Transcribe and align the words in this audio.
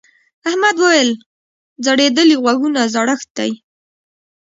احمد 0.49 0.75
وويل: 0.79 1.09
ځړېدلي 1.85 2.35
غوږونه 2.43 2.81
زړښت 2.93 3.29
دی. 3.37 3.51